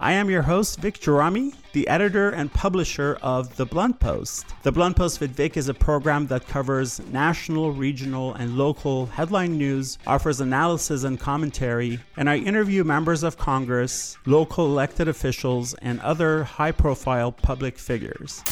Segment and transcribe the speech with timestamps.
[0.00, 4.46] I am your host, Vic Gerami, the editor and publisher of The Blunt Post.
[4.62, 9.58] The Blunt Post with Vic is a program that covers national, regional, and local headline
[9.58, 15.98] news, offers analysis and commentary, and I interview members of Congress, local elected officials, and
[15.98, 18.44] other high profile public figures.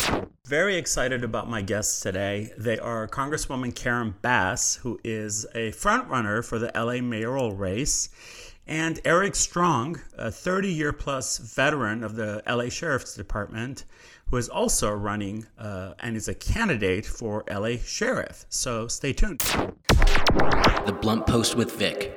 [0.49, 2.51] Very excited about my guests today.
[2.59, 8.09] They are Congresswoman Karen Bass, who is a frontrunner for the LA mayoral race
[8.67, 13.85] and Eric Strong, a 30 year plus veteran of the LA Sheriff's Department,
[14.29, 18.45] who is also running uh, and is a candidate for LA Sheriff.
[18.49, 19.41] So stay tuned.
[19.41, 22.13] The Blunt Post with Vic.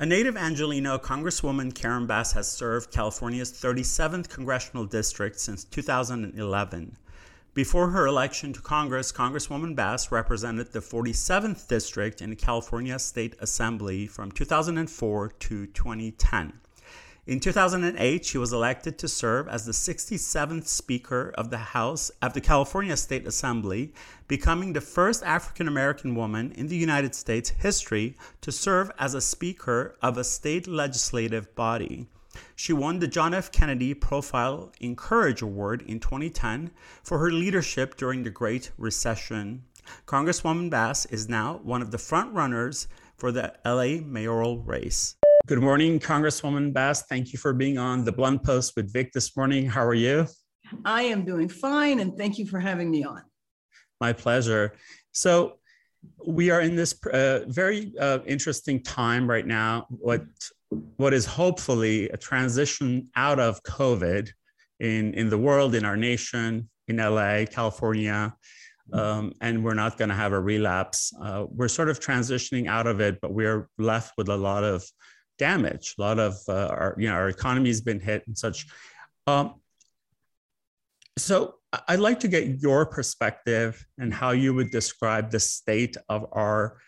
[0.00, 6.96] A native Angeleno, Congresswoman Karen Bass has served California's 37th congressional district since 2011.
[7.54, 13.34] Before her election to Congress, Congresswoman Bass represented the 47th District in the California State
[13.40, 16.60] Assembly from 2004 to 2010.
[17.26, 22.32] In 2008, she was elected to serve as the 67th Speaker of the House of
[22.32, 23.92] the California State Assembly,
[24.28, 29.20] becoming the first African American woman in the United States history to serve as a
[29.20, 32.08] Speaker of a state legislative body.
[32.56, 33.50] She won the John F.
[33.52, 36.70] Kennedy Profile in Courage Award in 2010
[37.02, 39.64] for her leadership during the Great Recession.
[40.06, 45.16] Congresswoman Bass is now one of the front runners for the LA mayoral race.
[45.46, 47.02] Good morning, Congresswoman Bass.
[47.02, 49.66] Thank you for being on the Blunt Post with Vic this morning.
[49.66, 50.26] How are you?
[50.84, 53.22] I am doing fine, and thank you for having me on.
[54.00, 54.74] My pleasure.
[55.12, 55.58] So,
[56.26, 59.86] we are in this uh, very uh, interesting time right now.
[59.88, 60.24] What
[60.70, 64.30] what is hopefully a transition out of COVID
[64.80, 68.34] in, in the world, in our nation, in LA, California,
[68.92, 71.12] um, and we're not going to have a relapse.
[71.20, 74.84] Uh, we're sort of transitioning out of it, but we're left with a lot of
[75.38, 75.94] damage.
[75.98, 78.66] A lot of uh, our, you know, our economy has been hit and such.
[79.26, 79.54] Um,
[81.18, 81.56] so
[81.86, 86.78] I'd like to get your perspective and how you would describe the state of our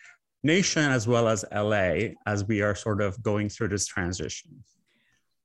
[0.43, 4.63] nation as well as LA as we are sort of going through this transition?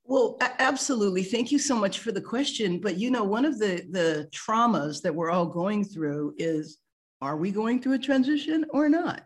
[0.04, 1.24] Well, absolutely.
[1.24, 2.80] Thank you so much for the question.
[2.80, 6.78] But you know, one of the the traumas that we're all going through is
[7.20, 9.22] are we going through a transition or not?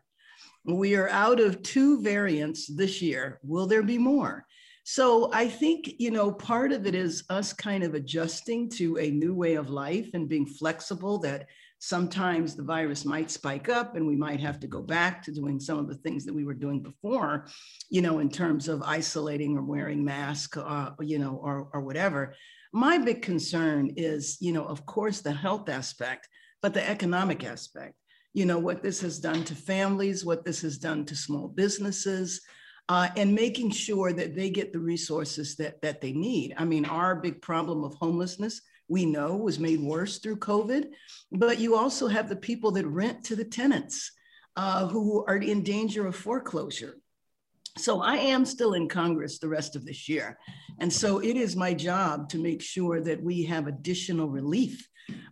[0.64, 3.40] We are out of two variants this year.
[3.42, 4.46] Will there be more?
[4.84, 9.10] So I think, you know, part of it is us kind of adjusting to a
[9.10, 11.46] new way of life and being flexible that
[11.80, 15.58] sometimes the virus might spike up and we might have to go back to doing
[15.58, 17.46] some of the things that we were doing before,
[17.88, 22.34] you know, in terms of isolating or wearing masks, uh, you know, or, or whatever.
[22.74, 26.28] My big concern is, you know, of course, the health aspect,
[26.60, 27.94] but the economic aspect.
[28.34, 32.42] You know, what this has done to families, what this has done to small businesses,
[32.90, 36.54] uh, and making sure that they get the resources that, that they need.
[36.58, 38.60] I mean, our big problem of homelessness
[38.90, 40.88] we know was made worse through COVID.
[41.30, 44.10] But you also have the people that rent to the tenants
[44.56, 46.96] uh, who are in danger of foreclosure.
[47.78, 50.36] So I am still in Congress the rest of this year.
[50.80, 54.88] And so it is my job to make sure that we have additional relief.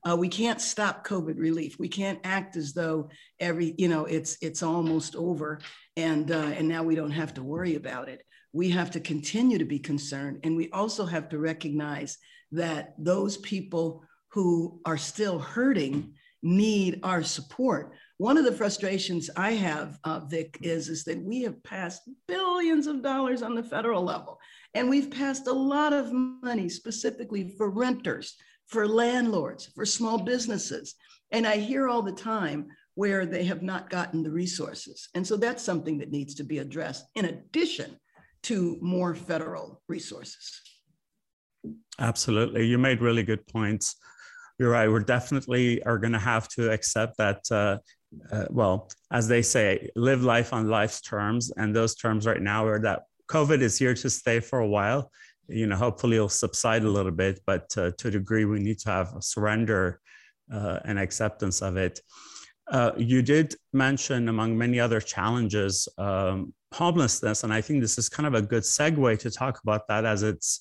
[0.09, 1.79] Uh, we can't stop COVID relief.
[1.81, 5.61] We can't act as though every, you know, it's it's almost over
[5.97, 8.23] and uh, and now we don't have to worry about it.
[8.53, 10.41] We have to continue to be concerned.
[10.45, 12.19] And we also have to recognize
[12.53, 17.93] that those people who are still hurting need our support.
[18.19, 22.87] One of the frustrations I have, uh, Vic, is, is that we have passed billions
[22.87, 24.39] of dollars on the federal level,
[24.75, 28.37] and we've passed a lot of money specifically for renters,
[28.67, 30.95] for landlords, for small businesses.
[31.31, 35.09] And I hear all the time where they have not gotten the resources.
[35.15, 37.97] And so that's something that needs to be addressed in addition
[38.43, 40.61] to more federal resources.
[41.99, 42.67] Absolutely.
[42.67, 43.97] You made really good points.
[44.59, 44.89] You're right.
[44.89, 47.79] We're definitely are going to have to accept that, uh,
[48.33, 51.53] uh, well, as they say, live life on life's terms.
[51.57, 55.11] And those terms right now are that COVID is here to stay for a while.
[55.49, 58.79] You know, hopefully it'll subside a little bit, but uh, to a degree, we need
[58.81, 60.01] to have a surrender
[60.53, 62.01] uh, and acceptance of it.
[62.71, 67.45] Uh, you did mention, among many other challenges, um, homelessness.
[67.45, 70.23] And I think this is kind of a good segue to talk about that as
[70.23, 70.61] it's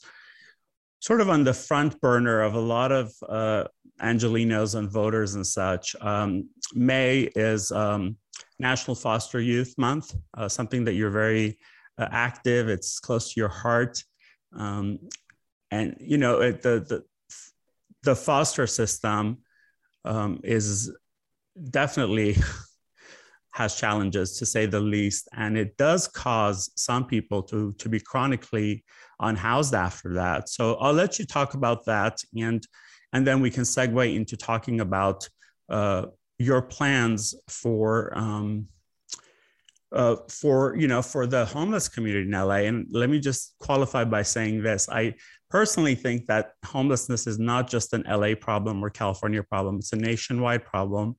[1.00, 3.66] sort of on the front burner of a lot of uh,
[4.02, 5.96] Angelenos and voters and such.
[6.02, 8.18] Um, May is um,
[8.60, 11.58] National Foster Youth Month, uh, something that you're very
[11.98, 14.04] uh, active, it's close to your heart.
[14.56, 15.00] Um,
[15.72, 17.04] and you know it, the the
[18.04, 19.40] the foster system
[20.06, 20.96] um, is
[21.70, 22.38] definitely
[23.58, 28.00] has challenges to say the least and it does cause some people to to be
[28.00, 28.84] chronically
[29.20, 32.68] unhoused after that so i'll let you talk about that and
[33.14, 35.28] and then we can segue into talking about
[35.70, 36.06] uh,
[36.38, 38.68] your plans for um,
[39.92, 42.68] uh, for you know for the homeless community in LA.
[42.68, 45.16] And let me just qualify by saying this: I
[45.50, 49.98] personally think that homelessness is not just an LA problem or California problem; it's a
[49.98, 51.16] nationwide problem.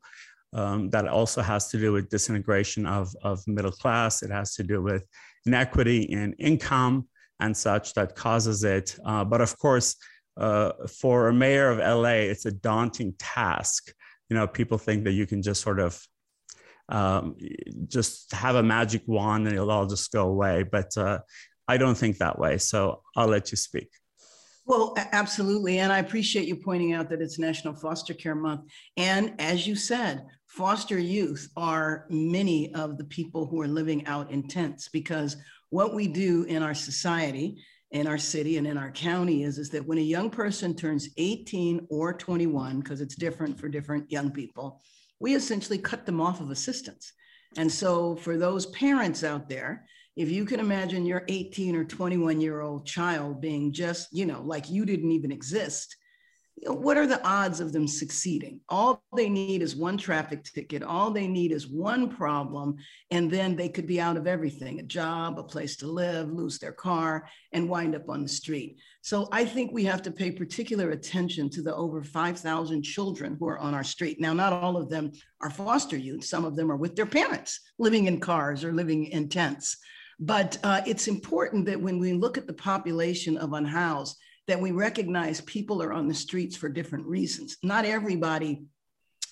[0.54, 4.22] Um, that also has to do with disintegration of, of middle class.
[4.22, 5.04] It has to do with
[5.44, 7.06] inequity in income
[7.40, 8.96] and such that causes it.
[9.04, 9.96] Uh, but of course,
[10.38, 13.92] uh, for a mayor of LA, it's a daunting task.
[14.30, 16.00] You know, people think that you can just sort of
[16.88, 17.36] um,
[17.86, 20.62] just have a magic wand and it'll all just go away.
[20.62, 21.20] But uh,
[21.66, 22.58] I don't think that way.
[22.58, 23.90] So I'll let you speak.
[24.64, 25.78] Well, absolutely.
[25.78, 28.70] And I appreciate you pointing out that it's National Foster Care Month.
[28.98, 34.30] And as you said, foster youth are many of the people who are living out
[34.30, 35.36] in tents because
[35.70, 39.70] what we do in our society in our city and in our county is, is
[39.70, 44.30] that when a young person turns 18 or 21, because it's different for different young
[44.30, 44.82] people,
[45.20, 47.12] we essentially cut them off of assistance.
[47.56, 49.86] And so for those parents out there,
[50.16, 54.42] if you can imagine your 18 or 21 year old child being just, you know,
[54.42, 55.96] like you didn't even exist,
[56.66, 58.60] what are the odds of them succeeding?
[58.68, 60.82] All they need is one traffic ticket.
[60.82, 62.76] All they need is one problem.
[63.10, 66.58] And then they could be out of everything a job, a place to live, lose
[66.58, 68.78] their car, and wind up on the street.
[69.02, 73.48] So I think we have to pay particular attention to the over 5,000 children who
[73.48, 74.20] are on our street.
[74.20, 77.60] Now, not all of them are foster youth, some of them are with their parents
[77.78, 79.76] living in cars or living in tents.
[80.20, 84.16] But uh, it's important that when we look at the population of unhoused,
[84.48, 87.58] that we recognize people are on the streets for different reasons.
[87.62, 88.64] Not everybody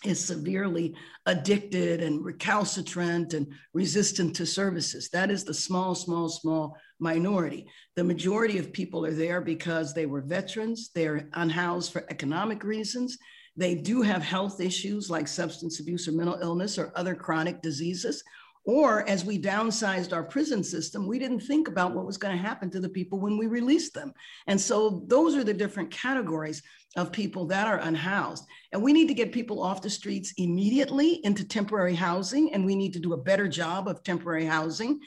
[0.04, 5.08] is severely addicted and recalcitrant and resistant to services.
[5.08, 7.66] That is the small, small, small minority.
[7.96, 13.18] The majority of people are there because they were veterans, they're unhoused for economic reasons.
[13.56, 18.22] They do have health issues like substance abuse or mental illness or other chronic diseases,
[18.66, 22.42] or as we downsized our prison system, we didn't think about what was going to
[22.42, 24.12] happen to the people when we released them.
[24.48, 26.62] And so those are the different categories
[26.96, 28.44] of people that are unhoused.
[28.72, 32.74] And we need to get people off the streets immediately into temporary housing, and we
[32.74, 34.98] need to do a better job of temporary housing.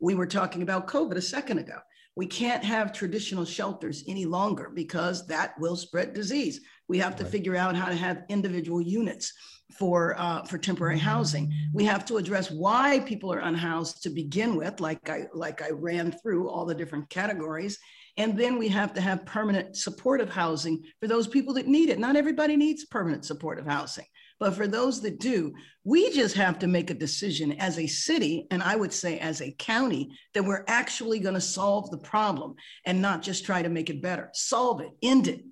[0.00, 1.78] We were talking about COVID a second ago.
[2.16, 6.60] We can't have traditional shelters any longer because that will spread disease.
[6.88, 7.32] We have to right.
[7.32, 9.32] figure out how to have individual units
[9.78, 11.52] for uh, for temporary housing.
[11.72, 15.70] We have to address why people are unhoused to begin with, like I like I
[15.70, 17.78] ran through all the different categories,
[18.16, 21.98] and then we have to have permanent supportive housing for those people that need it.
[21.98, 24.06] Not everybody needs permanent supportive housing,
[24.38, 28.46] but for those that do, we just have to make a decision as a city,
[28.50, 32.54] and I would say as a county, that we're actually going to solve the problem
[32.84, 34.30] and not just try to make it better.
[34.32, 35.42] Solve it, end it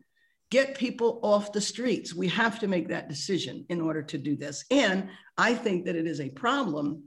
[0.55, 2.15] get people off the streets.
[2.15, 4.65] We have to make that decision in order to do this.
[4.71, 7.03] And I think that it is a problem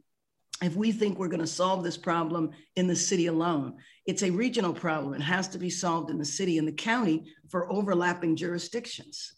[0.62, 3.76] if we think we're going to solve this problem in the city alone.
[4.06, 5.14] It's a regional problem.
[5.14, 9.36] It has to be solved in the city and the county for overlapping jurisdictions.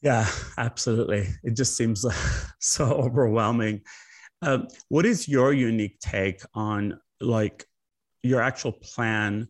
[0.00, 1.28] Yeah, absolutely.
[1.42, 2.06] It just seems
[2.60, 3.82] so overwhelming.
[4.40, 7.66] Um, what is your unique take on like
[8.22, 9.48] your actual plan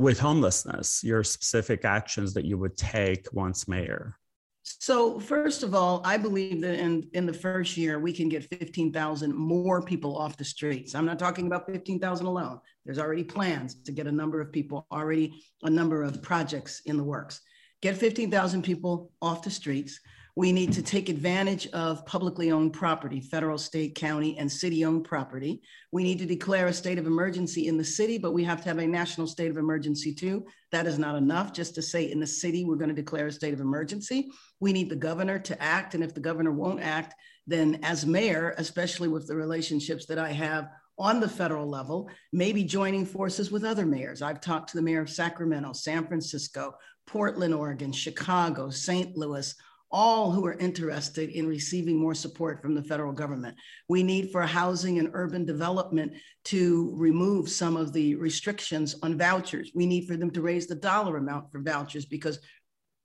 [0.00, 4.16] with homelessness, your specific actions that you would take once mayor?
[4.62, 8.44] So, first of all, I believe that in, in the first year, we can get
[8.44, 10.94] 15,000 more people off the streets.
[10.94, 12.60] I'm not talking about 15,000 alone.
[12.84, 16.96] There's already plans to get a number of people, already a number of projects in
[16.96, 17.40] the works.
[17.82, 20.00] Get 15,000 people off the streets.
[20.36, 25.04] We need to take advantage of publicly owned property, federal, state, county, and city owned
[25.04, 25.60] property.
[25.92, 28.68] We need to declare a state of emergency in the city, but we have to
[28.68, 30.46] have a national state of emergency too.
[30.72, 33.32] That is not enough just to say in the city, we're going to declare a
[33.32, 34.30] state of emergency.
[34.60, 35.94] We need the governor to act.
[35.94, 37.14] And if the governor won't act,
[37.46, 40.68] then as mayor, especially with the relationships that I have
[40.98, 44.20] on the federal level, maybe joining forces with other mayors.
[44.20, 46.74] I've talked to the mayor of Sacramento, San Francisco,
[47.06, 49.16] Portland, Oregon, Chicago, St.
[49.16, 49.54] Louis,
[49.90, 53.56] all who are interested in receiving more support from the federal government.
[53.88, 56.12] We need for housing and urban development
[56.44, 59.72] to remove some of the restrictions on vouchers.
[59.74, 62.38] We need for them to raise the dollar amount for vouchers because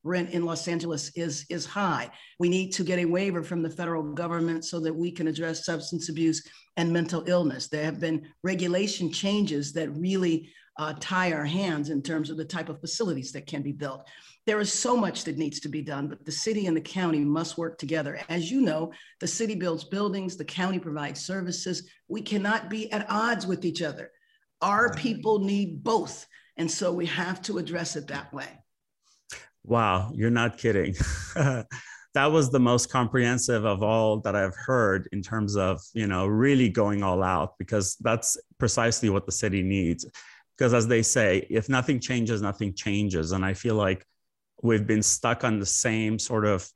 [0.04, 2.12] rent in Los Angeles is, is high.
[2.40, 5.66] We need to get a waiver from the federal government so that we can address
[5.66, 7.68] substance abuse and mental illness.
[7.68, 12.46] There have been regulation changes that really uh, tie our hands in terms of the
[12.46, 14.08] type of facilities that can be built.
[14.46, 17.20] There is so much that needs to be done, but the city and the county
[17.20, 18.20] must work together.
[18.30, 21.90] As you know, the city builds buildings, the county provides services.
[22.08, 24.12] We cannot be at odds with each other.
[24.62, 26.28] Our people need both.
[26.58, 28.48] And so we have to address it that way.
[29.64, 30.96] Wow, you're not kidding.
[31.36, 36.28] that was the most comprehensive of all that I've heard in terms of, you know,
[36.28, 40.06] really going all out because that's precisely what the city needs.
[40.58, 43.32] Because as they say, if nothing changes, nothing changes.
[43.34, 44.06] And I feel like
[44.64, 46.70] we've been stuck on the same sort of,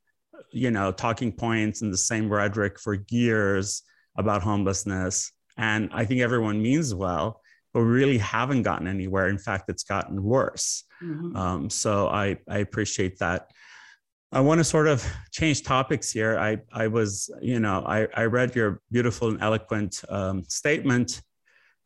[0.51, 3.83] you know, talking points and the same rhetoric for years
[4.17, 5.31] about homelessness.
[5.57, 7.41] And I think everyone means well,
[7.73, 9.29] but we really haven't gotten anywhere.
[9.29, 10.83] In fact, it's gotten worse.
[11.01, 11.35] Mm-hmm.
[11.35, 13.49] Um, so I, I appreciate that.
[14.31, 16.37] I want to sort of change topics here.
[16.37, 21.21] I, I was, you know, I, I read your beautiful and eloquent um, statement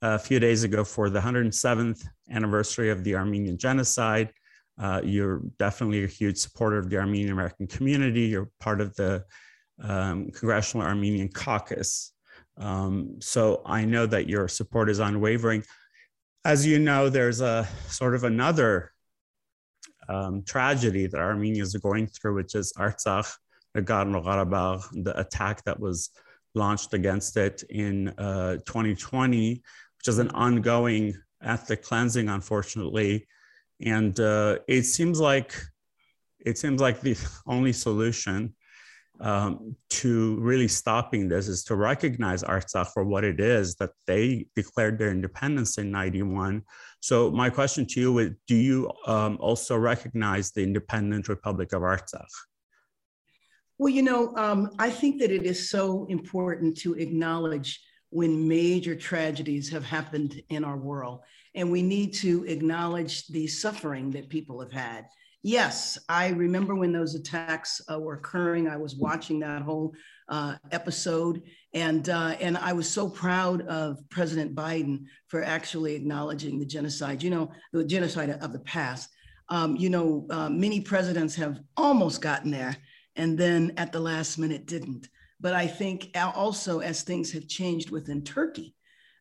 [0.04, 4.34] a few days ago for the 107th anniversary of the Armenian genocide.
[4.78, 8.24] Uh, you're definitely a huge supporter of the Armenian American community.
[8.24, 9.24] You're part of the
[9.82, 12.12] um, Congressional Armenian Caucus.
[12.58, 15.64] Um, so I know that your support is unwavering.
[16.44, 18.92] As you know, there's a sort of another
[20.10, 23.34] um, tragedy that Armenians are going through, which is Artsakh,
[23.78, 26.10] Nagorno-Karabakh, the attack that was
[26.56, 29.64] launched against it in uh, 2020,
[30.04, 33.26] which is an ongoing ethnic cleansing, unfortunately.
[33.86, 35.56] And uh, it seems like
[36.40, 37.16] it seems like the
[37.48, 38.54] only solution
[39.22, 44.48] um, to really stopping this is to recognize Artsakh for what it is that they
[44.58, 46.64] declared their independence in 91.
[47.00, 51.82] So my question to you is, do you um, also recognize the independent Republic of
[51.82, 52.28] Artsakh?
[53.78, 57.80] Well, you know, um, I think that it is so important to acknowledge
[58.14, 61.22] when major tragedies have happened in our world.
[61.56, 65.06] And we need to acknowledge the suffering that people have had.
[65.42, 68.70] Yes, I remember when those attacks uh, were occurring.
[68.70, 69.94] I was watching that whole
[70.30, 71.42] uh, episode,
[71.74, 77.22] and uh, and I was so proud of President Biden for actually acknowledging the genocide.
[77.22, 79.10] You know, the genocide of the past.
[79.50, 82.78] Um, you know, uh, many presidents have almost gotten there,
[83.18, 85.10] and then at the last minute didn't.
[85.44, 88.74] But I think also as things have changed within Turkey,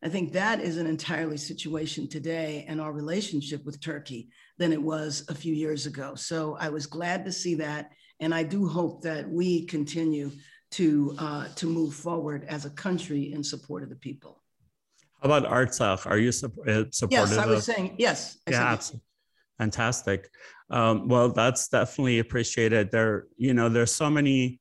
[0.04, 4.80] I think that is an entirely situation today and our relationship with Turkey than it
[4.80, 6.14] was a few years ago.
[6.14, 7.90] So I was glad to see that.
[8.20, 10.30] And I do hope that we continue
[10.72, 14.40] to, uh, to move forward as a country in support of the people.
[15.20, 16.08] How about Artsakh?
[16.08, 16.88] Are you supportive?
[17.10, 17.74] Yes, I was of...
[17.74, 18.38] saying, yes.
[18.46, 18.78] I yeah,
[19.58, 20.30] fantastic.
[20.70, 22.92] Um, well, that's definitely appreciated.
[22.92, 24.60] There, you know, there's so many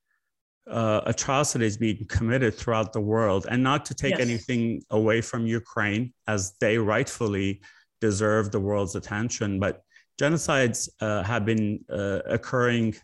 [0.69, 4.21] uh, atrocities being committed throughout the world, and not to take yes.
[4.21, 7.61] anything away from Ukraine, as they rightfully
[7.99, 9.59] deserve the world's attention.
[9.59, 9.81] But
[10.19, 12.95] genocides uh, have been uh, occurring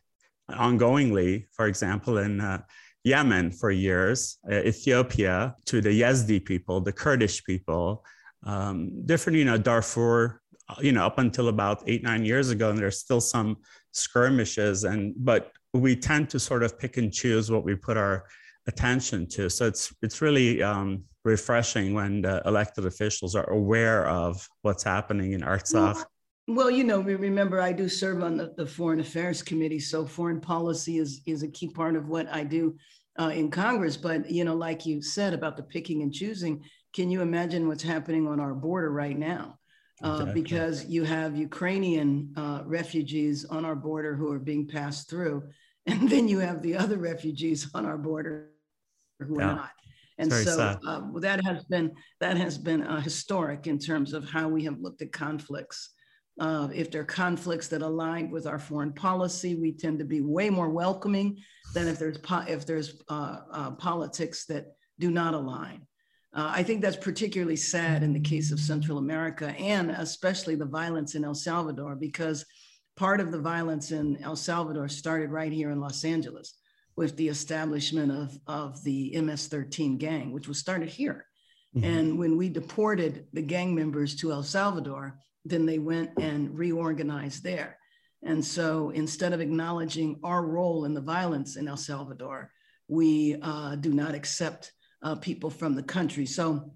[0.49, 2.61] ongoingly, for example, in uh,
[3.03, 8.03] Yemen for years, uh, Ethiopia to the Yazdi people, the Kurdish people,
[8.43, 10.41] um, different, you know, Darfur,
[10.81, 13.57] you know, up until about eight, nine years ago, and there's still some
[13.91, 14.83] skirmishes.
[14.83, 18.25] And but we tend to sort of pick and choose what we put our
[18.67, 19.49] attention to.
[19.49, 25.33] So it's it's really um, refreshing when the elected officials are aware of what's happening
[25.33, 25.95] in Artsakh.
[25.95, 26.05] Well,
[26.49, 30.05] well, you know, we remember I do serve on the, the Foreign Affairs Committee, so
[30.05, 32.75] foreign policy is is a key part of what I do
[33.19, 33.97] uh, in Congress.
[33.97, 37.83] But you know, like you said about the picking and choosing, can you imagine what's
[37.83, 39.59] happening on our border right now?
[40.03, 40.41] Uh, exactly.
[40.41, 45.43] Because you have Ukrainian uh, refugees on our border who are being passed through,
[46.01, 48.51] and then you have the other refugees on our border
[49.19, 49.51] who yeah.
[49.51, 49.71] are not.
[50.19, 54.47] And so uh, that has been that has been uh, historic in terms of how
[54.47, 55.91] we have looked at conflicts.
[56.39, 60.21] Uh, if there are conflicts that align with our foreign policy, we tend to be
[60.21, 61.37] way more welcoming
[61.73, 65.85] than if there's po- if there's uh, uh, politics that do not align.
[66.33, 70.65] Uh, I think that's particularly sad in the case of Central America and especially the
[70.65, 72.45] violence in El Salvador because
[72.97, 76.55] part of the violence in El Salvador started right here in Los Angeles
[76.97, 81.25] with the establishment of, of the MS 13 gang, which was started here.
[81.75, 81.85] Mm-hmm.
[81.85, 87.43] And when we deported the gang members to El Salvador, then they went and reorganized
[87.43, 87.77] there.
[88.23, 92.51] And so instead of acknowledging our role in the violence in El Salvador,
[92.87, 94.71] we uh, do not accept
[95.03, 96.25] uh, people from the country.
[96.25, 96.73] So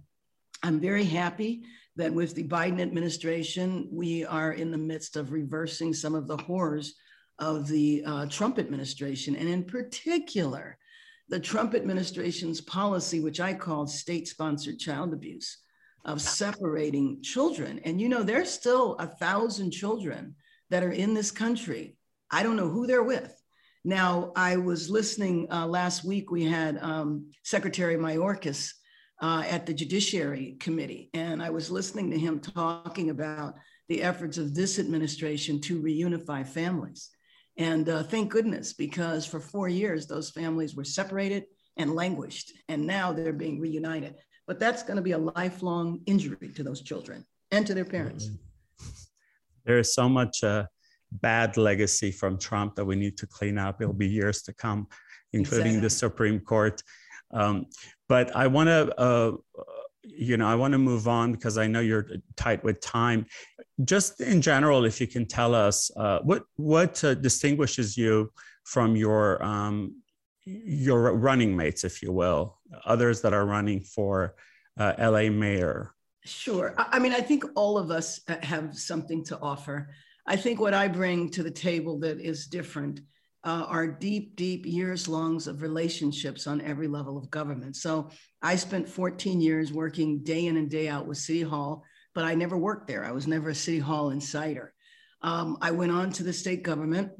[0.61, 1.63] I'm very happy
[1.95, 6.37] that with the Biden administration, we are in the midst of reversing some of the
[6.37, 6.95] horrors
[7.39, 10.77] of the uh, Trump administration, and in particular,
[11.29, 15.57] the Trump administration's policy, which I call state sponsored child abuse.
[16.05, 17.79] of separating children.
[17.85, 20.35] And you know, there's still a thousand children
[20.69, 21.95] that are in this country.
[22.31, 23.35] I don't know who they're with.
[23.83, 28.73] Now, I was listening uh, last week, we had um, Secretary Mayorkas
[29.21, 33.55] uh, at the Judiciary Committee, and I was listening to him talking about
[33.87, 37.09] the efforts of this administration to reunify families.
[37.57, 41.43] And uh, thank goodness, because for four years, those families were separated
[41.77, 44.15] and languished, and now they're being reunited.
[44.47, 48.29] But that's going to be a lifelong injury to those children and to their parents.
[49.65, 50.65] There is so much uh,
[51.11, 53.81] bad legacy from Trump that we need to clean up.
[53.81, 54.87] It'll be years to come,
[55.31, 55.81] including exactly.
[55.81, 56.81] the Supreme Court.
[57.33, 57.67] Um,
[58.09, 59.31] but I want to, uh,
[60.03, 63.25] you know, I want to move on because I know you're tight with time.
[63.83, 68.31] Just in general, if you can tell us uh, what what uh, distinguishes you
[68.63, 69.95] from your um,
[70.45, 74.35] your running mates, if you will, others that are running for
[74.77, 75.93] uh, LA mayor.
[76.23, 76.75] Sure.
[76.77, 79.89] I mean, I think all of us uh, have something to offer.
[80.27, 83.01] I think what I bring to the table that is different
[83.43, 87.75] uh, are deep, deep years longs of relationships on every level of government.
[87.75, 88.09] So
[88.41, 91.83] I spent 14 years working day in and day out with City Hall,
[92.13, 93.03] but I never worked there.
[93.03, 94.73] I was never a City Hall insider.
[95.23, 97.11] Um, I went on to the state government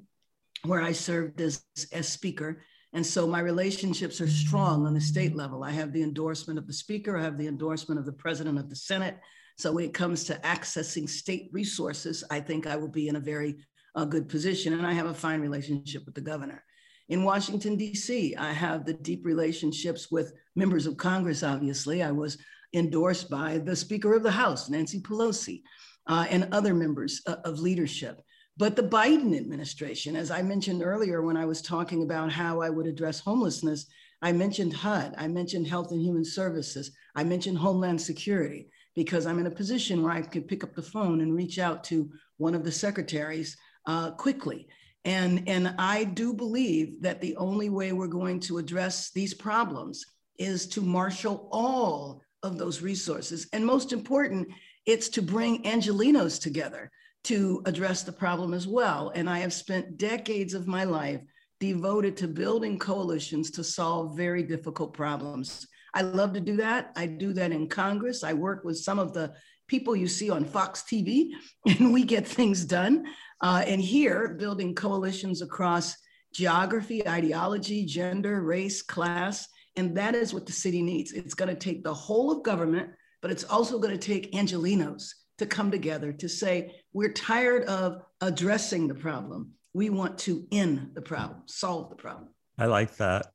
[0.64, 2.64] where I served as, as speaker.
[2.94, 5.64] And so my relationships are strong on the state level.
[5.64, 8.70] I have the endorsement of the speaker, I have the endorsement of the president of
[8.70, 9.18] the Senate.
[9.58, 13.20] So when it comes to accessing state resources, I think I will be in a
[13.20, 13.58] very
[13.96, 14.74] uh, good position.
[14.74, 16.64] And I have a fine relationship with the governor.
[17.10, 22.02] In Washington, D.C., I have the deep relationships with members of Congress, obviously.
[22.02, 22.38] I was
[22.74, 25.62] endorsed by the Speaker of the House, Nancy Pelosi,
[26.08, 28.22] uh, and other members uh, of leadership.
[28.58, 32.70] But the Biden administration, as I mentioned earlier when I was talking about how I
[32.70, 33.88] would address homelessness,
[34.22, 39.40] I mentioned HUD, I mentioned Health and Human Services, I mentioned Homeland Security because I'm
[39.40, 42.54] in a position where I can pick up the phone and reach out to one
[42.54, 44.68] of the secretaries uh, quickly.
[45.04, 50.06] And, and I do believe that the only way we're going to address these problems
[50.38, 53.48] is to marshal all of those resources.
[53.54, 54.50] And most important,
[54.86, 56.92] it's to bring Angelenos together
[57.24, 59.12] to address the problem as well.
[59.14, 61.22] And I have spent decades of my life
[61.60, 65.68] devoted to building coalitions to solve very difficult problems.
[65.94, 66.92] I love to do that.
[66.96, 68.24] I do that in Congress.
[68.24, 69.34] I work with some of the
[69.68, 71.30] people you see on Fox TV,
[71.68, 73.06] and we get things done.
[73.42, 75.96] Uh, and here, building coalitions across
[76.34, 79.48] geography, ideology, gender, race, class.
[79.76, 81.12] And that is what the city needs.
[81.12, 85.10] It's going to take the whole of government, but it's also going to take Angelenos
[85.40, 89.52] to come together to say, we're tired of addressing the problem.
[89.74, 92.30] We want to end the problem, solve the problem.
[92.60, 93.28] I like that.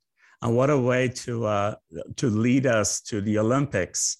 [0.43, 1.75] And what a way to uh,
[2.17, 4.19] to lead us to the Olympics,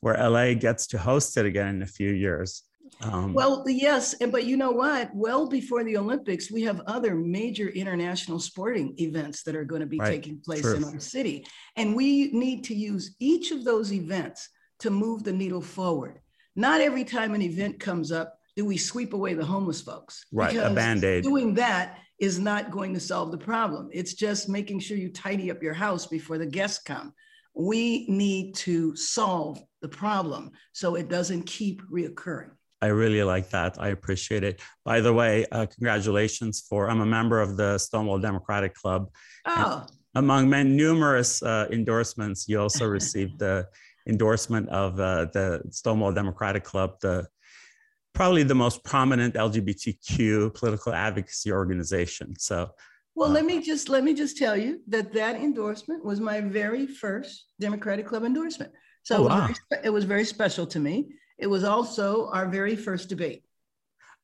[0.00, 2.62] where LA gets to host it again in a few years.
[3.02, 5.10] Um, well, yes, and but you know what?
[5.14, 9.86] Well, before the Olympics, we have other major international sporting events that are going to
[9.86, 10.76] be right, taking place true.
[10.76, 14.48] in our city, and we need to use each of those events
[14.80, 16.20] to move the needle forward.
[16.56, 20.26] Not every time an event comes up do we sweep away the homeless folks.
[20.32, 21.24] Right, a band aid.
[21.24, 23.88] Doing that is not going to solve the problem.
[23.92, 27.14] It's just making sure you tidy up your house before the guests come.
[27.54, 32.50] We need to solve the problem so it doesn't keep reoccurring.
[32.82, 33.76] I really like that.
[33.78, 34.60] I appreciate it.
[34.84, 39.10] By the way, uh, congratulations for I'm a member of the Stonewall Democratic Club.
[39.46, 39.86] Oh.
[40.14, 43.66] among many numerous uh, endorsements, you also received the
[44.06, 47.26] endorsement of uh, the Stonewall Democratic Club, the
[48.14, 52.34] probably the most prominent LGBTQ political advocacy organization.
[52.38, 52.70] So,
[53.14, 56.40] well, uh, let me just let me just tell you that that endorsement was my
[56.40, 58.72] very first Democratic Club endorsement.
[59.02, 59.54] So oh, it, was wow.
[59.70, 61.08] very, it was very special to me.
[61.40, 63.42] It was also our very first debate.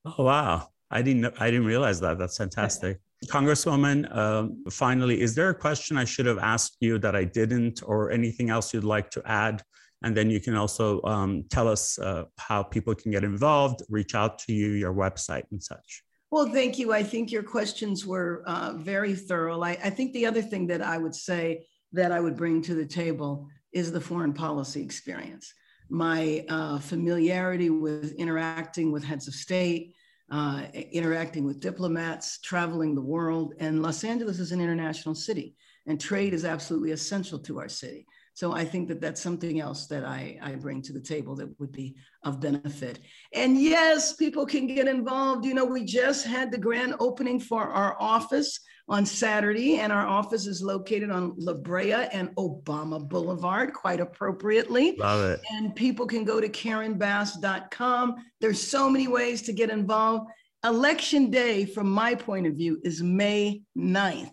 [0.04, 0.68] Oh wow!
[0.90, 2.18] I didn't I didn't realize that.
[2.18, 3.00] That's fantastic.
[3.28, 7.82] Congresswoman, um, finally, is there a question I should have asked you that I didn't,
[7.84, 9.62] or anything else you'd like to add
[10.02, 14.14] and then you can also um, tell us uh, how people can get involved, reach
[14.14, 16.02] out to you, your website, and such.
[16.30, 16.92] Well, thank you.
[16.92, 19.62] I think your questions were uh, very thorough.
[19.62, 22.74] I, I, think the other thing that I would say that I would bring to
[22.74, 25.52] the table is the foreign policy experience.
[25.88, 29.94] My uh, familiarity with interacting with heads of state,
[30.30, 35.54] uh, interacting with diplomats, traveling the world, and Los Angeles is an international city,
[35.86, 38.06] and trade is absolutely essential to our city.
[38.34, 41.58] So I think that that's something else that I, I bring to the table that
[41.58, 42.98] would be of benefit.
[43.32, 45.46] And yes, people can get involved.
[45.46, 50.06] You know, we just had the grand opening for our office on Saturday, and our
[50.06, 54.96] office is located on La Brea and Obama Boulevard, quite appropriately.
[54.96, 55.40] Love it.
[55.50, 58.14] And people can go to karenbass.com.
[58.40, 60.30] There's so many ways to get involved.
[60.64, 64.30] Election day, from my point of view, is May 9th.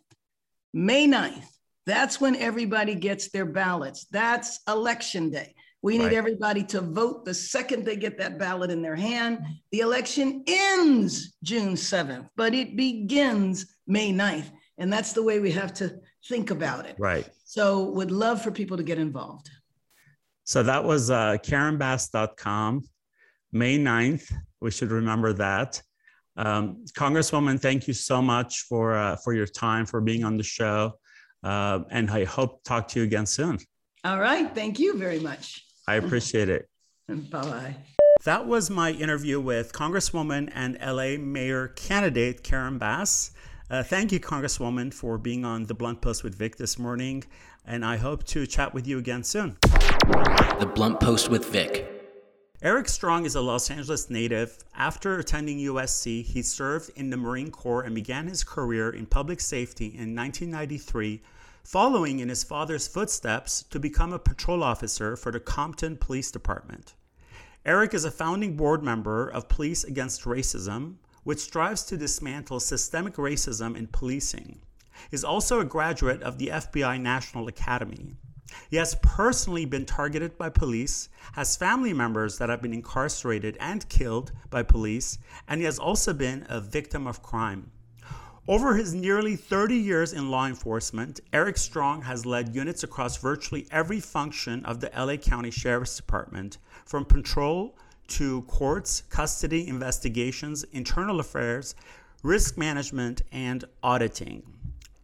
[0.74, 1.46] May 9th.
[1.86, 4.06] That's when everybody gets their ballots.
[4.12, 5.54] That's election day.
[5.84, 6.14] We need right.
[6.14, 9.46] everybody to vote the second they get that ballot in their hand.
[9.74, 14.50] The election ends June 7th, but it begins May 9th.
[14.78, 16.96] And that's the way we have to think about it.
[16.98, 17.28] Right.
[17.44, 19.50] So would love for people to get involved.
[20.46, 22.88] So that was uh, KarenBass.com,
[23.52, 24.34] May 9th.
[24.62, 25.82] We should remember that.
[26.38, 30.44] Um, Congresswoman, thank you so much for, uh, for your time, for being on the
[30.44, 30.94] show.
[31.44, 33.60] Uh, and I hope to talk to you again soon.
[34.06, 34.54] All right.
[34.56, 35.62] Thank you very much.
[35.88, 36.68] I appreciate it.
[37.08, 37.76] bye bye.
[38.24, 43.32] That was my interview with Congresswoman and LA Mayor candidate Karen Bass.
[43.70, 47.24] Uh, thank you, Congresswoman, for being on the Blunt Post with Vic this morning,
[47.66, 49.58] and I hope to chat with you again soon.
[50.60, 51.90] The Blunt Post with Vic.
[52.62, 54.58] Eric Strong is a Los Angeles native.
[54.74, 59.42] After attending USC, he served in the Marine Corps and began his career in public
[59.42, 61.22] safety in 1993
[61.64, 66.94] following in his father's footsteps to become a patrol officer for the Compton Police Department.
[67.66, 73.16] Eric is a founding board member of Police Against Racism, which strives to dismantle systemic
[73.16, 74.60] racism in policing.
[75.10, 78.18] Is also a graduate of the FBI National Academy.
[78.70, 83.88] He has personally been targeted by police, has family members that have been incarcerated and
[83.88, 87.72] killed by police, and he has also been a victim of crime.
[88.46, 93.66] Over his nearly 30 years in law enforcement, Eric Strong has led units across virtually
[93.72, 97.78] every function of the LA County Sheriff's Department, from patrol
[98.08, 101.74] to courts, custody, investigations, internal affairs,
[102.22, 104.44] risk management, and auditing.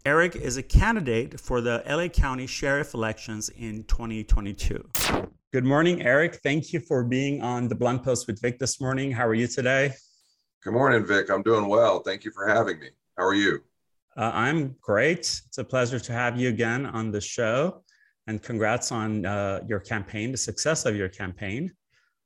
[0.06, 4.86] Eric is a candidate for the LA County Sheriff elections in 2022.
[5.54, 6.42] Good morning, Eric.
[6.44, 9.14] Thank you for being on the Blunt Post with Vic this morning.
[9.14, 9.94] How are you today?
[10.62, 11.30] Good morning, Vic.
[11.30, 12.02] I'm doing well.
[12.02, 12.90] Thank you for having me.
[13.20, 13.62] How are you?
[14.16, 15.42] Uh, I'm great.
[15.46, 17.84] It's a pleasure to have you again on the show.
[18.28, 21.74] And congrats on uh, your campaign, the success of your campaign.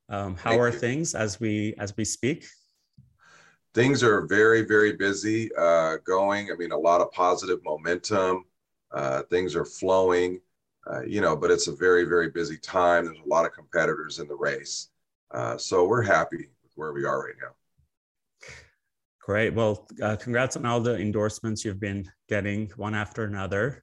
[0.08, 0.78] Um, how Thank are you.
[0.78, 2.46] things as we as we speak?
[3.74, 6.52] Things are very very busy uh, going.
[6.52, 8.44] I mean, a lot of positive momentum.
[8.92, 10.40] Uh, things are flowing.
[10.88, 13.06] Uh, you know, but it's a very very busy time.
[13.06, 14.90] There's a lot of competitors in the race,
[15.32, 17.54] uh, so we're happy with where we are right now.
[19.24, 19.54] Great.
[19.54, 23.82] Well, uh, congrats on all the endorsements you've been getting one after another.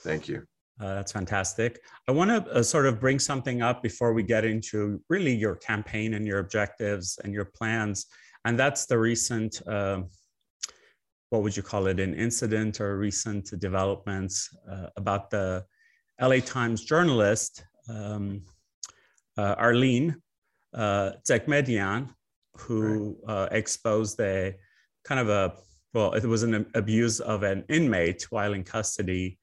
[0.00, 0.44] Thank you.
[0.78, 1.80] Uh, that's fantastic.
[2.08, 5.56] I want to uh, sort of bring something up before we get into really your
[5.56, 8.04] campaign and your objectives and your plans.
[8.44, 10.02] And that's the recent, uh,
[11.30, 15.64] what would you call it, an incident or recent developments uh, about the
[16.20, 18.42] LA Times journalist, um,
[19.38, 20.16] uh, Alene
[20.74, 22.10] uh, Tchekmedyian,
[22.58, 23.48] who right.
[23.52, 24.54] exposed a
[25.04, 25.54] kind of a
[25.94, 29.38] well, it was an abuse of an inmate while in custody.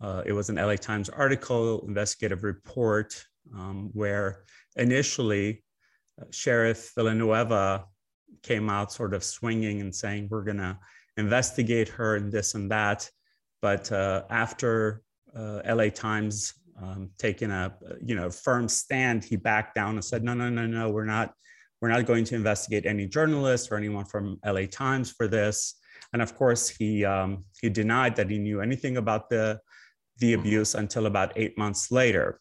[0.00, 4.44] Uh, it was an LA Times article, investigative report, um, where
[4.76, 5.64] initially
[6.20, 7.86] uh, Sheriff Villanueva
[8.42, 10.78] came out sort of swinging and saying, We're going to
[11.16, 13.08] investigate her and this and that.
[13.62, 15.02] But uh, after
[15.34, 20.22] uh, LA Times um, taking a you know firm stand, he backed down and said,
[20.22, 21.32] No, no, no, no, we're not
[21.80, 25.74] we're not going to investigate any journalists or anyone from LA Times for this.
[26.12, 29.60] And of course, he um, he denied that he knew anything about the
[30.18, 30.40] the mm-hmm.
[30.40, 32.38] abuse until about eight months later.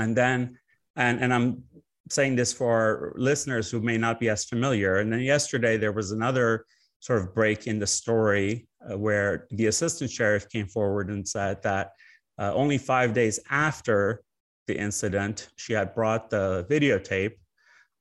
[0.00, 0.58] And then,
[0.96, 1.64] and and I'm
[2.08, 4.98] saying this for listeners who may not be as familiar.
[4.98, 6.64] And then yesterday there was another
[7.00, 11.62] sort of break in the story uh, where the assistant sheriff came forward and said
[11.62, 11.92] that
[12.38, 14.22] uh, only five days after
[14.66, 17.32] the incident, she had brought the videotape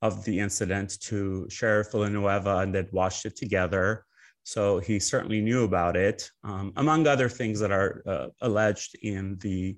[0.08, 4.06] of the incident to Sheriff Villanueva and they'd watched it together.
[4.44, 9.38] So he certainly knew about it, um, among other things that are uh, alleged in
[9.40, 9.78] the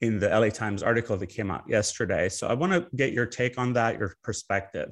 [0.00, 2.28] in the LA Times article that came out yesterday.
[2.28, 4.90] So I want to get your take on that, your perspective.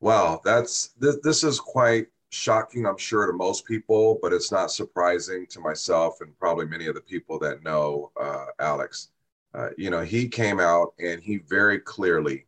[0.00, 4.72] Well, that's this, this is quite shocking, I'm sure, to most people, but it's not
[4.72, 9.10] surprising to myself and probably many of the people that know uh, Alex.
[9.54, 12.46] Uh, you know, he came out and he very clearly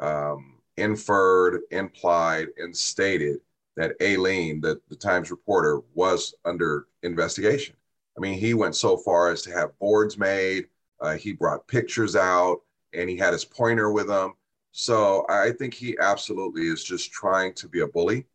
[0.00, 3.40] um, inferred, implied, and stated
[3.76, 7.76] that Alene, the, the Times reporter, was under investigation.
[8.16, 10.66] I mean, he went so far as to have boards made.
[11.00, 12.60] Uh, he brought pictures out,
[12.92, 14.34] and he had his pointer with him.
[14.72, 18.26] So I think he absolutely is just trying to be a bully.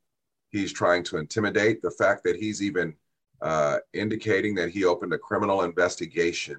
[0.49, 1.81] He's trying to intimidate.
[1.81, 2.95] The fact that he's even
[3.41, 6.57] uh, indicating that he opened a criminal investigation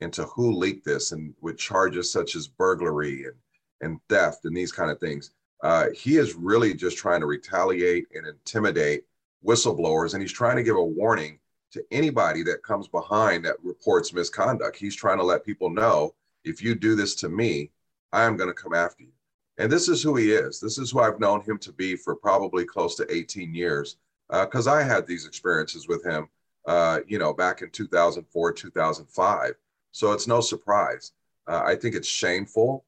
[0.00, 3.34] into who leaked this and with charges such as burglary and,
[3.80, 5.30] and theft and these kind of things.
[5.62, 9.04] Uh, he is really just trying to retaliate and intimidate
[9.44, 11.38] whistleblowers, and he's trying to give a warning
[11.72, 14.76] to anybody that comes behind that reports misconduct.
[14.76, 16.14] He's trying to let people know
[16.44, 17.70] if you do this to me,
[18.12, 19.12] I am going to come after you.
[19.58, 20.60] And this is who he is.
[20.60, 23.96] This is who I've known him to be for probably close to 18 years
[24.30, 26.28] because uh, I had these experiences with him,
[26.66, 29.54] uh, you know, back in 2004, 2005.
[29.92, 31.12] So it's no surprise.
[31.46, 32.84] Uh, I think it's shameful.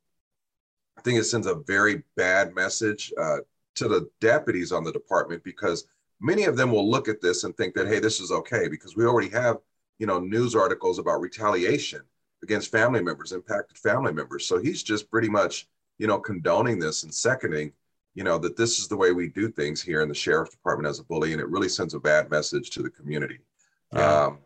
[1.00, 3.38] I think it sends a very bad message uh,
[3.76, 5.86] to the deputies on the department because
[6.20, 8.96] many of them will look at this and think that, hey, this is okay because
[8.96, 9.56] we already have,
[9.98, 12.02] you know, news articles about retaliation
[12.42, 14.44] against family members, impacted family members.
[14.44, 17.72] So he's just pretty much, you know, condoning this and seconding,
[18.14, 20.86] you know, that this is the way we do things here in the sheriff's department
[20.86, 23.38] as a bully, and it really sends a bad message to the community.
[23.94, 24.24] Yeah.
[24.24, 24.38] Um,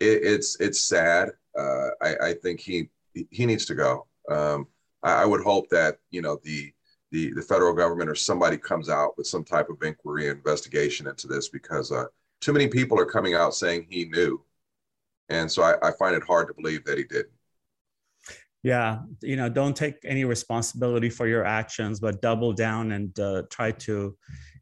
[0.00, 1.30] it, it's it's sad.
[1.58, 2.90] Uh, I, I think he
[3.30, 4.06] he needs to go.
[4.28, 4.66] Um,
[5.04, 6.72] I, would hope that you know the
[7.12, 11.28] the, the federal government or somebody comes out with some type of inquiry investigation into
[11.28, 12.06] this because uh,
[12.40, 14.42] too many people are coming out saying he knew.
[15.28, 17.30] And so I, I find it hard to believe that he didn't.
[18.64, 23.42] Yeah, you know, don't take any responsibility for your actions, but double down and uh,
[23.50, 24.16] try to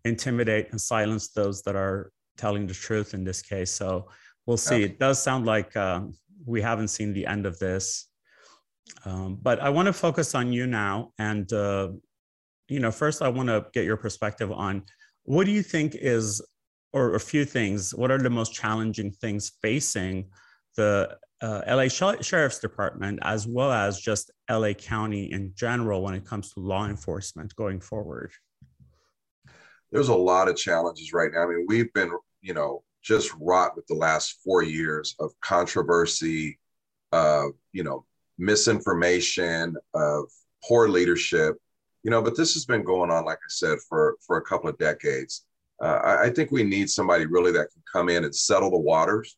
[0.04, 3.70] intimidate and silence those that are telling the truth in this case.
[3.70, 4.08] So
[4.44, 4.82] we'll see.
[4.82, 6.02] It does sound like uh,
[6.44, 8.08] we haven't seen the end of this.
[9.04, 11.88] Um, but I want to focus on you now and uh,
[12.72, 14.84] you know, first I want to get your perspective on
[15.24, 16.40] what do you think is,
[16.92, 20.30] or a few things, what are the most challenging things facing
[20.76, 26.24] the uh, LA Sheriff's Department as well as just LA County in general when it
[26.24, 28.32] comes to law enforcement going forward?
[29.90, 31.42] There's a lot of challenges right now.
[31.42, 36.58] I mean, we've been, you know, just wrought with the last four years of controversy,
[37.12, 38.06] uh, you know,
[38.38, 40.24] misinformation, of
[40.66, 41.56] poor leadership,
[42.02, 44.68] you know, but this has been going on, like I said, for for a couple
[44.68, 45.44] of decades.
[45.80, 48.78] Uh, I, I, think we need somebody really that can come in and settle the
[48.78, 49.36] waters,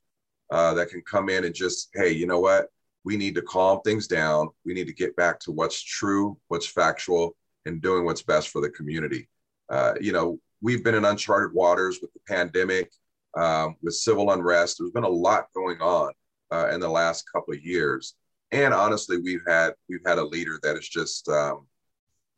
[0.50, 2.68] uh, that can come in and just, hey, you know what?
[3.02, 4.50] We need to calm things down.
[4.64, 8.60] We need to get back to what's true, what's factual, and doing what's best for
[8.60, 9.28] the community.
[9.70, 12.92] Uh, you know, we've been in uncharted waters with the pandemic,
[13.36, 14.76] um, with civil unrest.
[14.78, 16.12] There's been a lot going on
[16.50, 18.14] uh, in the last couple of years,
[18.52, 21.66] and honestly, we've had we've had a leader that is just um,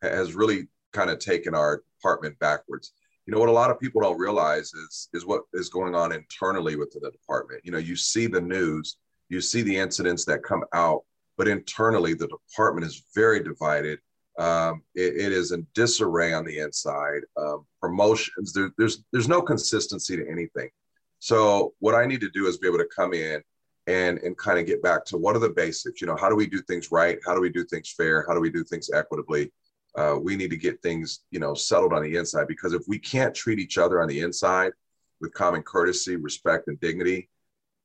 [0.03, 2.92] has really kind of taken our department backwards.
[3.27, 6.12] You know what a lot of people don't realize is is what is going on
[6.12, 7.62] internally within the department.
[7.64, 8.97] You know, you see the news,
[9.29, 11.03] you see the incidents that come out,
[11.37, 13.99] but internally the department is very divided.
[14.38, 17.23] Um, it, it is in disarray on the inside.
[17.37, 20.71] Um, promotions, there, there's there's no consistency to anything.
[21.19, 23.42] So what I need to do is be able to come in
[23.87, 26.01] and and kind of get back to what are the basics.
[26.01, 27.18] You know, how do we do things right?
[27.27, 28.25] How do we do things fair?
[28.27, 29.53] How do we do things equitably?
[29.96, 32.99] uh, we need to get things you know settled on the inside because if we
[32.99, 34.72] can't treat each other on the inside
[35.20, 37.29] with common courtesy respect and dignity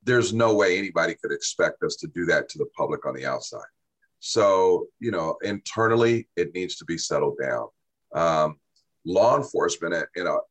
[0.03, 3.25] there's no way anybody could expect us to do that to the public on the
[3.25, 3.69] outside
[4.19, 7.67] so you know internally it needs to be settled down
[8.13, 8.57] um,
[9.05, 10.41] law enforcement you know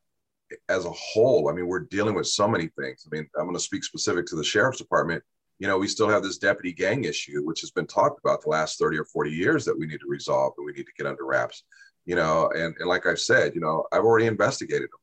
[0.69, 3.55] as a whole i mean we're dealing with so many things i mean i'm going
[3.55, 5.23] to speak specific to the sheriff's department
[5.61, 8.49] you know, we still have this deputy gang issue, which has been talked about the
[8.49, 11.07] last 30 or 40 years that we need to resolve and we need to get
[11.07, 11.65] under wraps,
[12.07, 15.01] you know, and, and like I've said, you know, I've already investigated them.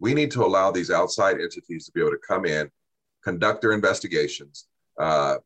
[0.00, 2.68] We need to allow these outside entities to be able to come in,
[3.22, 4.66] conduct their investigations
[5.00, 5.36] uh,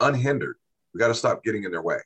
[0.00, 0.56] unhindered.
[0.92, 1.98] We got to stop getting in their way.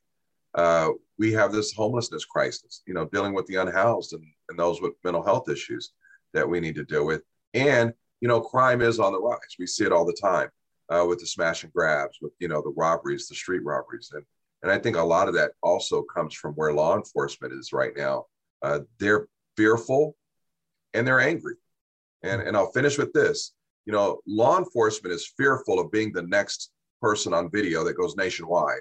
[0.55, 4.83] Uh, we have this homelessness crisis, you know, dealing with the unhoused and, and those
[4.83, 5.93] with mental health issues
[6.35, 7.23] that we need to deal with.
[7.55, 9.57] And, you know, crime is on the rise.
[9.59, 10.51] We see it all the time
[10.95, 14.25] uh, with the smash and grabs, with you know the robberies, the street robberies, and
[14.63, 17.93] and I think a lot of that also comes from where law enforcement is right
[17.97, 18.27] now.
[18.63, 20.17] Uh, they're fearful
[20.95, 21.57] and they're angry,
[22.23, 23.53] and and I'll finish with this.
[23.87, 28.17] You know, law enforcement is fearful of being the next person on video that goes
[28.17, 28.81] nationwide,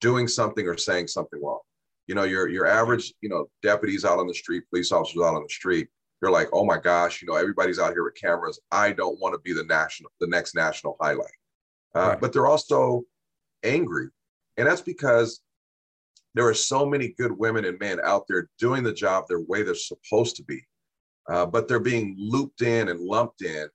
[0.00, 1.60] doing something or saying something wrong.
[2.06, 5.34] You know, your your average you know deputies out on the street, police officers out
[5.34, 5.88] on the street
[6.24, 8.58] they're like, oh my gosh, you know, everybody's out here with cameras.
[8.72, 11.28] I don't want to be the national, the next national highlight.
[11.94, 12.20] Uh, right.
[12.20, 13.04] But they're also
[13.62, 14.08] angry,
[14.56, 15.40] and that's because
[16.34, 19.62] there are so many good women and men out there doing the job their way
[19.62, 20.60] they're supposed to be,
[21.30, 23.68] uh, but they're being looped in and lumped in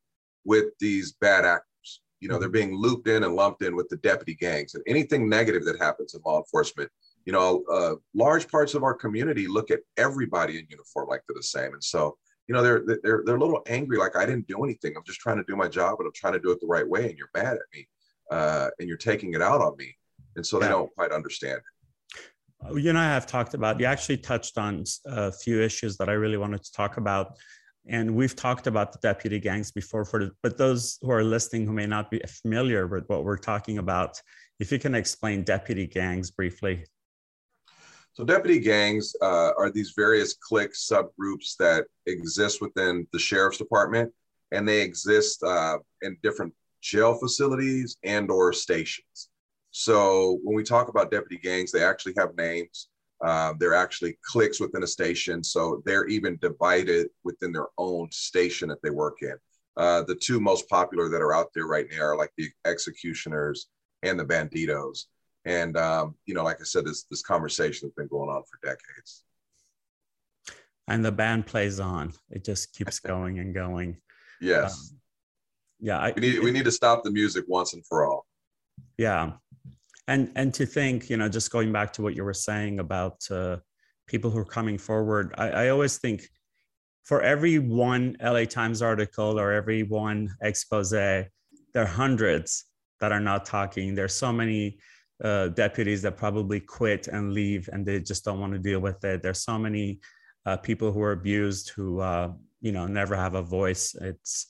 [0.45, 2.01] with these bad actors.
[2.19, 4.75] you know they're being looped in and lumped in with the deputy gangs.
[4.75, 6.91] And anything negative that happens in law enforcement
[7.25, 11.35] you know uh, large parts of our community look at everybody in uniform like they're
[11.35, 11.73] the same.
[11.73, 14.93] And so you know they're they're they're a little angry like i didn't do anything.
[14.97, 16.87] I'm just trying to do my job and i'm trying to do it the right
[16.87, 17.87] way and you're mad at me
[18.31, 19.95] uh, and you're taking it out on me.
[20.35, 20.71] And so they yeah.
[20.71, 21.59] don't quite understand.
[21.59, 25.95] It uh, you and i have talked about you actually touched on a few issues
[25.95, 27.37] that i really wanted to talk about.
[27.87, 31.65] And we've talked about the deputy gangs before for the, but those who are listening
[31.65, 34.21] who may not be familiar with what we're talking about
[34.59, 36.85] if you can explain deputy gangs briefly.
[38.13, 44.11] So deputy gangs uh, are these various cliques subgroups that exist within the sheriff's department.
[44.51, 49.29] And they exist uh, in different jail facilities and or stations
[49.71, 52.89] so when we talk about deputy gangs they actually have names
[53.21, 58.69] uh, they're actually cliques within a station, so they're even divided within their own station
[58.69, 59.35] that they work in.
[59.75, 63.67] Uh, the two most popular that are out there right now are like the executioners
[64.03, 65.05] and the banditos.
[65.45, 68.59] And um, you know, like I said, this this conversation has been going on for
[68.65, 69.23] decades.
[70.87, 73.97] And the band plays on; it just keeps going and going.
[74.41, 74.91] Yes.
[74.93, 74.98] Um,
[75.79, 78.25] yeah, I, we need we need to stop the music once and for all.
[78.97, 79.33] Yeah,
[80.07, 83.19] and and to think you know just going back to what you were saying about
[83.31, 83.57] uh,
[84.07, 86.27] people who are coming forward I, I always think
[87.03, 91.29] for every one la times article or every one expose there
[91.75, 92.65] are hundreds
[92.99, 93.95] that are not talking.
[93.95, 94.79] There's so many
[95.23, 99.03] uh, deputies that probably quit and leave and they just don't want to deal with
[99.03, 99.21] it.
[99.21, 99.99] There's so many
[100.45, 103.95] uh, people who are abused who uh, you know never have a voice.
[104.01, 104.47] It's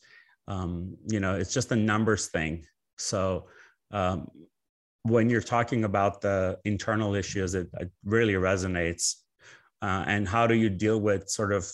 [0.50, 2.66] um, you know it's just a numbers thing
[2.98, 3.48] so
[3.92, 4.30] um,
[5.04, 9.16] when you're talking about the internal issues, it, it really resonates.
[9.82, 11.66] Uh, and how do you deal with sort of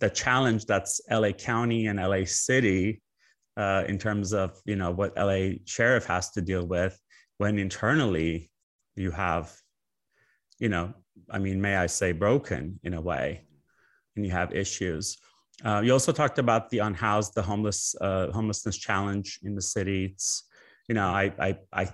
[0.00, 3.00] the challenge that's LA County and LA City
[3.56, 6.98] uh, in terms of you know what LA Sheriff has to deal with
[7.38, 8.50] when internally
[8.96, 9.52] you have,
[10.58, 10.92] you know,
[11.30, 13.42] I mean, may I say, broken in a way,
[14.16, 15.18] and you have issues.
[15.64, 20.06] Uh, you also talked about the unhoused, the homeless, uh, homelessness challenge in the city.
[20.06, 20.44] It's,
[20.88, 21.88] you know, I, I, I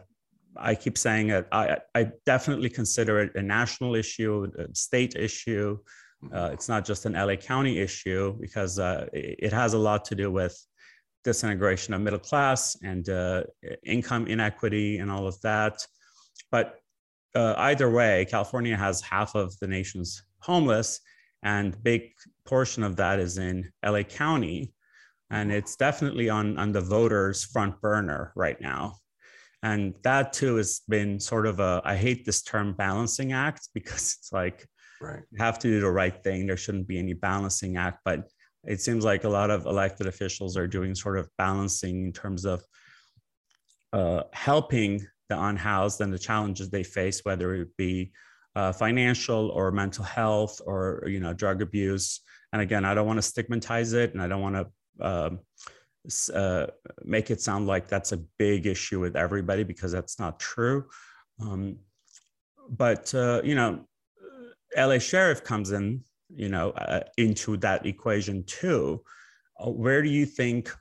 [0.57, 1.47] I keep saying it.
[1.53, 5.79] I, I definitely consider it a national issue, a state issue.
[6.33, 10.15] Uh, it's not just an LA County issue because uh, it has a lot to
[10.15, 10.59] do with
[11.25, 13.45] disintegration of middle class and uh,
[13.85, 15.87] income inequity and all of that.
[16.51, 16.79] But
[17.35, 21.01] uh, either way, California has half of the nation's homeless,
[21.43, 22.13] and big
[22.45, 24.75] portion of that is in LA County,
[25.31, 28.97] and it's definitely on on the voters' front burner right now.
[29.63, 34.17] And that too has been sort of a, I hate this term balancing act because
[34.19, 34.67] it's like,
[35.01, 35.21] right.
[35.31, 36.47] you have to do the right thing.
[36.47, 38.01] There shouldn't be any balancing act.
[38.05, 38.29] But
[38.65, 42.45] it seems like a lot of elected officials are doing sort of balancing in terms
[42.45, 42.63] of
[43.93, 48.13] uh, helping the unhoused and the challenges they face, whether it be
[48.57, 52.21] uh, financial or mental health or you know drug abuse.
[52.53, 55.41] And again, I don't want to stigmatize it, and I don't want to um,
[56.35, 56.67] uh,
[57.05, 60.87] make it sound like that's a big issue with everybody because that's not true.
[61.41, 61.77] Um,
[62.69, 63.87] but uh, you know,
[64.77, 66.03] LA sheriff comes in,
[66.35, 69.03] you know, uh, into that equation too.
[69.59, 70.75] Uh, where do you think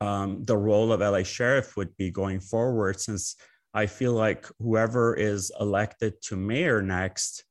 [0.00, 3.00] um, the role of LA sheriff would be going forward?
[3.00, 3.36] Since
[3.72, 7.44] I feel like whoever is elected to mayor next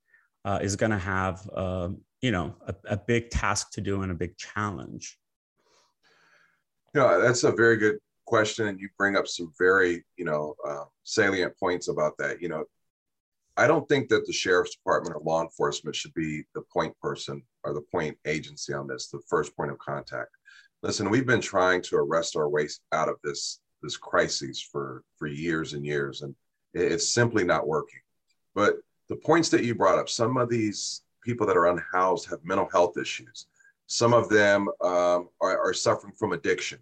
[0.46, 4.12] uh, is going to have, um, you know, a, a big task to do and
[4.12, 5.18] a big challenge.
[6.94, 10.86] Yeah, that's a very good question, and you bring up some very, you know, uh,
[11.04, 12.42] salient points about that.
[12.42, 12.66] You know,
[13.58, 17.44] I don't think that the sheriff's department or law enforcement should be the point person
[17.64, 20.32] or the point agency on this, the first point of contact.
[20.82, 25.28] Listen, we've been trying to arrest our way out of this this crisis for for
[25.28, 26.36] years and years, and
[26.74, 28.00] it's simply not working.
[28.56, 28.76] But
[29.08, 32.70] the points that you brought up, some of these people that are unhoused have mental
[32.70, 33.48] health issues.
[33.88, 36.80] Some of them um, are, are suffering from addiction.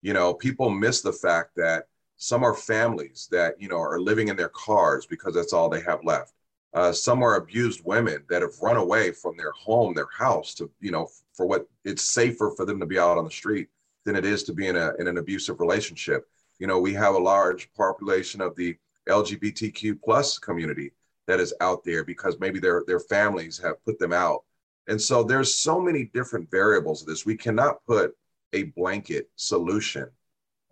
[0.00, 1.84] You know, people miss the fact that
[2.16, 5.82] some are families that, you know, are living in their cars because that's all they
[5.82, 6.32] have left.
[6.74, 10.70] Uh, some are abused women that have run away from their home, their house to,
[10.80, 13.68] you know, for what it's safer for them to be out on the street
[14.04, 16.28] than it is to be in, a, in an abusive relationship.
[16.58, 18.76] You know, we have a large population of the
[19.08, 20.92] LGBTQ plus community
[21.26, 24.42] that is out there because maybe their, their families have put them out
[24.88, 27.26] and so there's so many different variables of this.
[27.26, 28.16] We cannot put
[28.54, 30.08] a blanket solution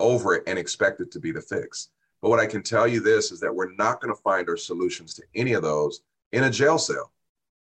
[0.00, 1.90] over it and expect it to be the fix.
[2.22, 4.56] But what I can tell you this is that we're not going to find our
[4.56, 6.00] solutions to any of those
[6.32, 7.12] in a jail cell.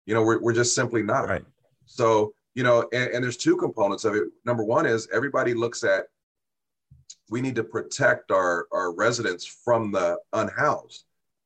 [0.06, 1.28] You know, we're, we're just simply not.
[1.28, 1.44] Right.
[1.86, 4.24] So, you know, and, and there's two components of it.
[4.44, 6.06] Number one is everybody looks at
[7.30, 11.04] we need to protect our, our residents from the unhoused.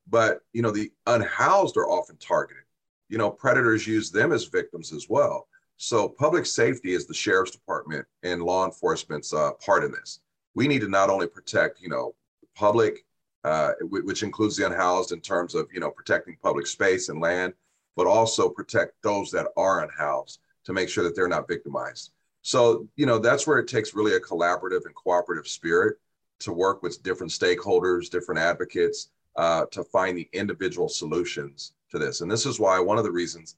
[0.09, 2.65] But, you know, the unhoused are often targeted.
[3.09, 5.47] You know, predators use them as victims as well.
[5.77, 10.21] So public safety is the sheriff's department and law enforcement's uh, part in this.
[10.55, 13.05] We need to not only protect, you know, the public,
[13.45, 17.53] uh, which includes the unhoused in terms of, you know, protecting public space and land,
[17.97, 22.11] but also protect those that are unhoused to make sure that they're not victimized.
[22.43, 25.97] So, you know, that's where it takes really a collaborative and cooperative spirit
[26.41, 32.21] to work with different stakeholders, different advocates, uh, to find the individual solutions to this.
[32.21, 33.57] And this is why one of the reasons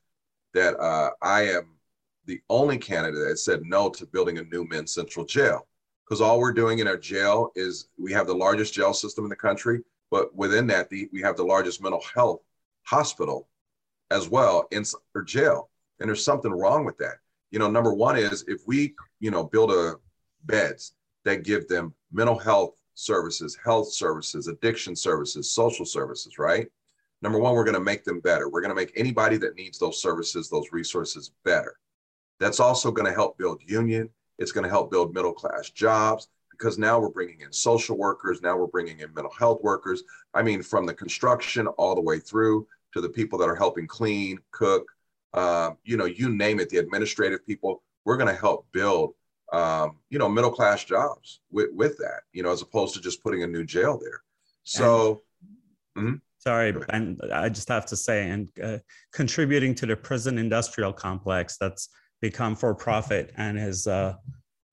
[0.55, 1.71] that uh, I am
[2.27, 5.67] the only candidate that said no to building a new men's central jail.
[6.05, 9.31] Because all we're doing in our jail is we have the largest jail system in
[9.31, 9.81] the country,
[10.13, 12.41] but within that, the, we have the largest mental health
[12.85, 13.49] hospital
[14.13, 14.85] as well in
[15.17, 15.70] our jail.
[16.01, 17.19] And there's something wrong with that
[17.51, 19.97] you know, number one is if we, you know, build a
[20.45, 20.95] beds
[21.25, 26.69] that give them mental health services, health services, addiction services, social services, right?
[27.23, 28.49] Number one, we're going to make them better.
[28.49, 31.77] We're going to make anybody that needs those services, those resources better.
[32.39, 34.09] That's also going to help build union.
[34.39, 38.41] It's going to help build middle class jobs because now we're bringing in social workers.
[38.41, 40.05] Now we're bringing in mental health workers.
[40.33, 43.87] I mean, from the construction all the way through to the people that are helping
[43.87, 44.87] clean, cook,
[45.35, 49.15] um, you know, you name it, the administrative people, we're going to help build,
[49.53, 53.23] um, you know, middle class jobs with, with that, you know, as opposed to just
[53.23, 54.23] putting a new jail there.
[54.65, 55.23] So,
[55.97, 56.17] and, mm-hmm.
[56.39, 58.79] sorry, and I just have to say, and uh,
[59.13, 61.89] contributing to the prison industrial complex that's
[62.21, 64.15] become for profit and is uh,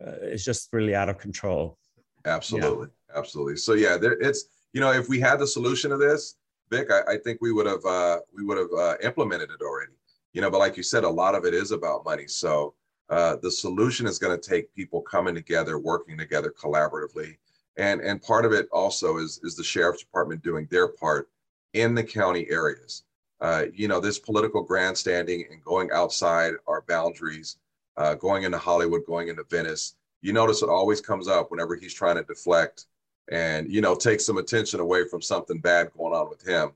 [0.05, 1.77] uh, is just really out of control.
[2.25, 3.17] Absolutely, yeah.
[3.17, 3.55] absolutely.
[3.55, 6.35] So yeah, there, it's you know, if we had the solution to this,
[6.69, 9.96] Vic, I, I think we would have uh, we would have uh, implemented it already
[10.37, 12.27] you know but like you said a lot of it is about money.
[12.27, 12.75] So
[13.09, 17.37] uh, the solution is going to take people coming together working together collaboratively.
[17.77, 21.27] And and part of it also is is the sheriff's department doing their part
[21.73, 23.03] in the county areas.
[23.41, 27.57] Uh, you know this political grandstanding and going outside our boundaries
[27.97, 31.93] uh, going into hollywood going into venice you notice it always comes up whenever he's
[31.93, 32.85] trying to deflect
[33.29, 36.71] and you know take some attention away from something bad going on with him.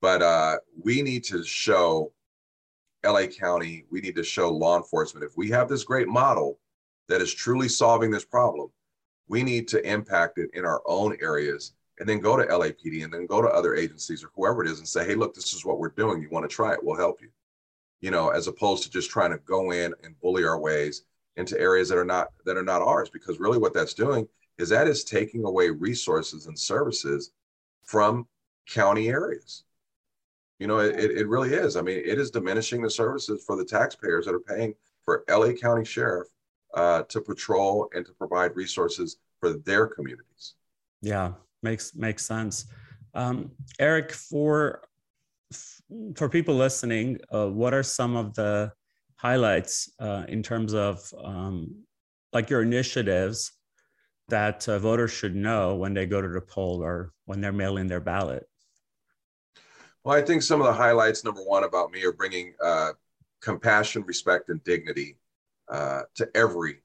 [0.00, 2.12] But uh, we need to show
[3.04, 6.58] LA County, we need to show law enforcement if we have this great model
[7.08, 8.70] that is truly solving this problem,
[9.28, 13.12] we need to impact it in our own areas and then go to LAPD and
[13.12, 15.64] then go to other agencies or whoever it is and say, hey, look, this is
[15.64, 16.22] what we're doing.
[16.22, 16.80] You want to try it?
[16.82, 17.28] We'll help you.
[18.00, 21.02] You know, as opposed to just trying to go in and bully our ways
[21.36, 23.10] into areas that are not that are not ours.
[23.10, 24.26] Because really what that's doing
[24.58, 27.32] is that is taking away resources and services
[27.84, 28.26] from
[28.66, 29.64] county areas.
[30.60, 31.74] You know, it, it really is.
[31.74, 35.52] I mean, it is diminishing the services for the taxpayers that are paying for LA
[35.52, 36.28] County Sheriff
[36.74, 40.54] uh, to patrol and to provide resources for their communities.
[41.00, 41.32] Yeah,
[41.62, 42.66] makes makes sense.
[43.14, 44.82] Um, Eric, for
[46.14, 48.70] for people listening, uh, what are some of the
[49.16, 51.74] highlights uh, in terms of um,
[52.34, 53.52] like your initiatives
[54.28, 57.86] that uh, voters should know when they go to the poll or when they're mailing
[57.86, 58.46] their ballot?
[60.04, 62.92] Well, I think some of the highlights, number one, about me are bringing uh,
[63.42, 65.16] compassion, respect, and dignity
[65.68, 66.82] uh, to every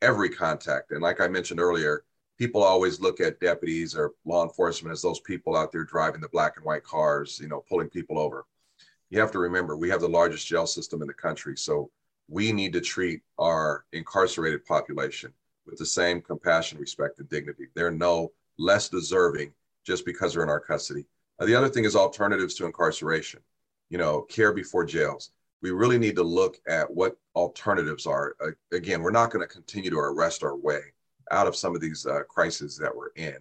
[0.00, 0.92] every contact.
[0.92, 2.04] And like I mentioned earlier,
[2.38, 6.28] people always look at deputies or law enforcement as those people out there driving the
[6.28, 8.46] black and white cars, you know, pulling people over.
[9.10, 11.90] You have to remember, we have the largest jail system in the country, so
[12.28, 15.32] we need to treat our incarcerated population
[15.66, 17.66] with the same compassion, respect, and dignity.
[17.74, 19.52] They're no less deserving
[19.84, 21.06] just because they're in our custody.
[21.40, 23.40] The other thing is alternatives to incarceration,
[23.90, 25.30] you know, care before jails.
[25.62, 28.34] We really need to look at what alternatives are.
[28.72, 30.80] Again, we're not going to continue to arrest our way
[31.30, 33.36] out of some of these uh, crises that we're in.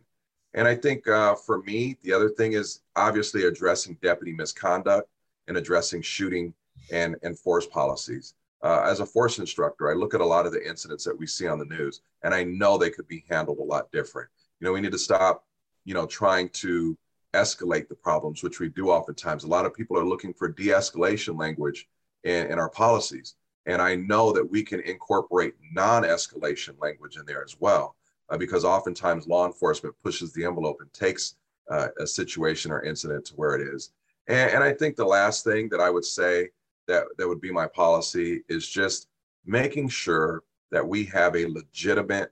[0.54, 5.10] And I think uh, for me, the other thing is obviously addressing deputy misconduct
[5.48, 6.54] and addressing shooting
[6.92, 8.34] and, and force policies.
[8.64, 11.28] Uh, as a force instructor, I look at a lot of the incidents that we
[11.28, 14.30] see on the news, and I know they could be handled a lot different.
[14.60, 15.46] You know, we need to stop,
[15.86, 16.98] you know, trying to
[17.34, 19.44] escalate the problems, which we do oftentimes.
[19.44, 21.88] A lot of people are looking for de escalation language
[22.24, 23.36] in, in, our policies.
[23.66, 27.96] And I know that we can incorporate non escalation language in there as well,
[28.30, 31.36] uh, because oftentimes law enforcement pushes the envelope and takes
[31.70, 33.92] uh, a situation or incident to where it is.
[34.28, 36.50] And, and I think the last thing that I would say
[36.88, 39.08] that, that would be my policy is just
[39.46, 42.32] making sure that we have a legitimate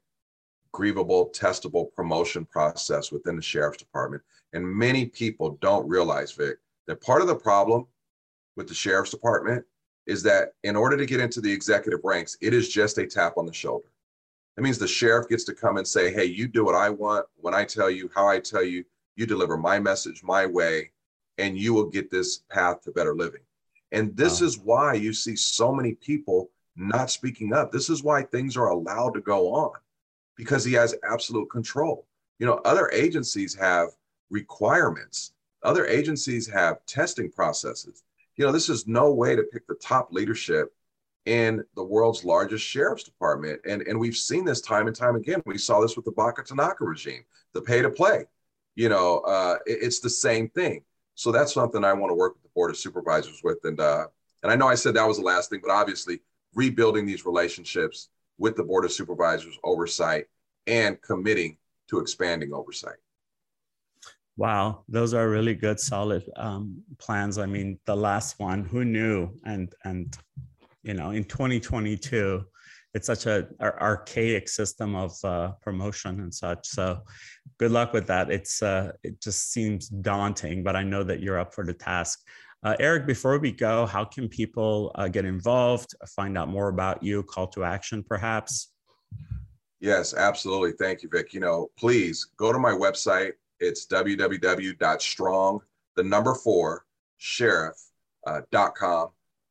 [0.76, 4.21] grievable, testable promotion process within the sheriff's department.
[4.53, 6.57] And many people don't realize, Vic,
[6.88, 7.88] that part of the problem
[8.55, 9.63] with the sheriff's department
[10.05, 13.38] is that in order to get into the executive ranks, it is just a tap
[13.38, 13.88] on the shoulder.
[14.55, 17.26] That means the sheriff gets to come and say, hey, you do what I want
[17.38, 18.84] when I tell you, how I tell you,
[19.15, 20.91] you deliver my message my way,
[21.38, 23.41] and you will get this path to better living.
[23.91, 24.47] And this wow.
[24.47, 27.71] is why you see so many people not speaking up.
[27.71, 29.71] This is why things are allowed to go on
[30.36, 32.07] because he has absolute control.
[32.39, 33.89] You know, other agencies have
[34.29, 35.33] requirements,
[35.63, 38.03] other agencies have testing processes.
[38.36, 40.73] You know, this is no way to pick the top leadership
[41.25, 43.61] in the world's largest sheriff's department.
[43.65, 45.41] And, and we've seen this time and time again.
[45.45, 47.23] We saw this with the Baca Tanaka regime,
[47.53, 48.25] the pay to play.
[48.75, 50.83] You know, uh, it, it's the same thing.
[51.15, 53.59] So that's something I want to work with the board of supervisors with.
[53.63, 54.07] And uh,
[54.43, 56.19] and I know I said that was the last thing, but obviously
[56.53, 60.25] rebuilding these relationships with the board of supervisors oversight
[60.67, 61.57] and committing
[61.89, 62.97] to expanding oversight.
[64.38, 67.38] Wow, those are really good, solid um, plans.
[67.38, 69.29] I mean, the last one, who knew?
[69.45, 70.15] And and
[70.83, 72.43] you know, in 2022,
[72.93, 76.67] it's such a, archaic system of uh, promotion and such.
[76.67, 77.01] So,
[77.57, 78.29] good luck with that.
[78.29, 82.19] It's uh, it just seems daunting, but I know that you're up for the task.
[82.66, 87.03] Uh, Eric, before we go, how can people uh, get involved, find out more about
[87.03, 88.72] you, call to action, perhaps?
[89.80, 90.72] Yes, absolutely.
[90.72, 91.32] Thank you, Vic.
[91.32, 93.34] You know, please go to my website.
[93.59, 95.59] It's www.strong,
[95.95, 96.86] the number four,
[97.18, 98.43] sheriff.com.
[98.84, 99.07] Uh,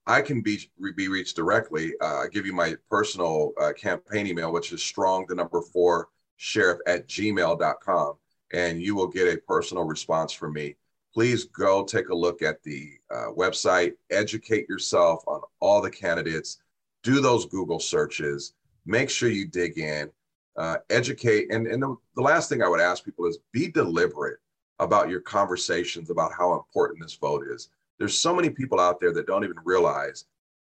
[0.07, 1.93] I can be be reached directly.
[2.01, 6.09] Uh, I give you my personal uh, campaign email, which is strong the number four
[6.37, 8.15] sheriff at gmail.com,
[8.53, 10.75] and you will get a personal response from me.
[11.15, 16.59] Please go take a look at the uh, website, educate yourself on all the candidates,
[17.05, 18.55] do those Google searches,
[18.85, 20.11] make sure you dig in,
[20.57, 21.53] uh, educate.
[21.53, 24.39] And, and the, the last thing I would ask people is be deliberate
[24.81, 27.69] about your conversations about how important this vote is.
[28.01, 30.25] There's so many people out there that don't even realize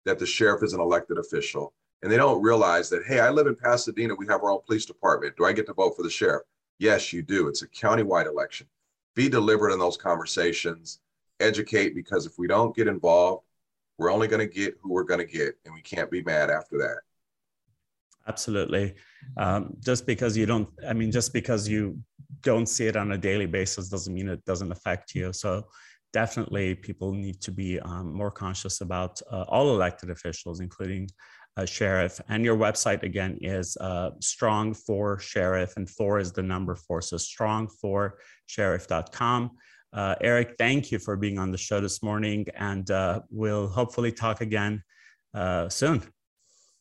[0.04, 1.72] that the sheriff is an elected official
[2.02, 4.14] and they don't realize that hey i live in pasadena.
[4.14, 5.36] We have our own police department.
[5.38, 6.42] Do i get to vote for the sheriff?
[6.78, 7.48] Yes you do.
[7.48, 8.66] It's a countywide election
[9.14, 11.00] be deliberate in those conversations
[11.40, 13.44] educate because if we don't get involved
[13.98, 16.50] we're only going to get who we're going to get and we can't be mad
[16.50, 16.98] after that.
[18.26, 18.94] Absolutely.
[19.36, 21.98] Um, just because you don't i mean just because you
[22.40, 25.32] don't see it on a daily basis doesn't mean it doesn't affect you.
[25.32, 25.66] So
[26.12, 31.08] definitely people need to be um, more conscious about uh, all elected officials, including
[31.56, 32.20] uh, sheriff.
[32.28, 37.00] And your website again is uh, strong for sheriff, and four is the number four.
[37.02, 39.50] So strong for sheriff.com.
[39.92, 44.10] Uh, Eric, thank you for being on the show this morning, and uh, we'll hopefully
[44.10, 44.82] talk again
[45.34, 46.02] uh, soon.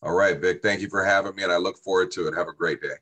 [0.02, 0.62] All right, Vic.
[0.64, 2.36] Thank you for having me, and I look forward to it.
[2.36, 2.96] Have a great day.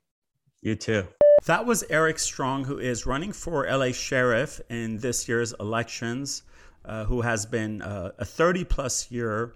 [0.62, 1.08] You too.
[1.46, 6.44] That was Eric Strong, who is running for LA Sheriff in this year's elections,
[6.86, 9.56] uh, who has been uh, a 30 plus year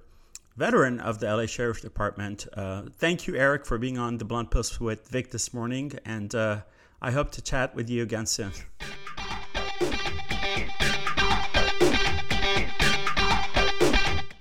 [0.58, 2.48] veteran of the LA Sheriff Department.
[2.54, 6.34] Uh, thank you, Eric, for being on the Blunt Post with Vic this morning, and
[6.34, 6.62] uh,
[7.02, 8.52] I hope to chat with you again soon.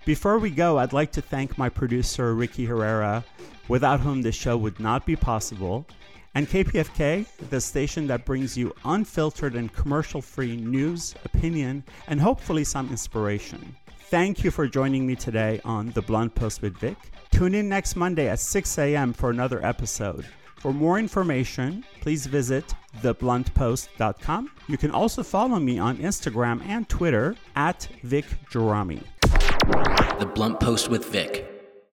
[0.05, 3.25] Before we go, I'd like to thank my producer, Ricky Herrera,
[3.69, 5.87] without whom this show would not be possible
[6.37, 12.65] and KPFK, the station that brings you unfiltered and commercial free news, opinion, and hopefully
[12.65, 13.77] some inspiration.
[14.15, 16.97] Thank you for joining me today on The Blunt Post with Vic.
[17.33, 19.12] Tune in next Monday at 6 a.m.
[19.12, 20.25] for another episode.
[20.55, 24.53] For more information, please visit thebluntpost.com.
[24.69, 29.03] You can also follow me on Instagram and Twitter at Vic Gerami.
[30.21, 31.54] The Blunt Post with Vic.